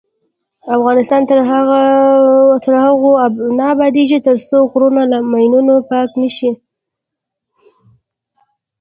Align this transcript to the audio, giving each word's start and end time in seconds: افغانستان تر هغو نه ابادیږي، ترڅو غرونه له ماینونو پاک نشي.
افغانستان 0.75 1.21
تر 2.65 2.75
هغو 2.81 3.13
نه 3.57 3.63
ابادیږي، 3.73 4.19
ترڅو 4.27 4.57
غرونه 4.71 5.01
له 5.11 5.17
ماینونو 5.31 5.75
پاک 5.89 6.09
نشي. 6.21 6.51